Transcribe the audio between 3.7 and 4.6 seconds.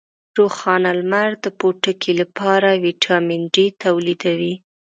تولیدوي.